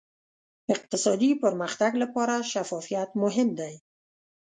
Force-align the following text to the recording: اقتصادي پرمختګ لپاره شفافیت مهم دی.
اقتصادي 0.73 1.29
پرمختګ 1.43 1.91
لپاره 2.03 2.35
شفافیت 2.51 3.09
مهم 3.23 3.49
دی. 3.59 3.73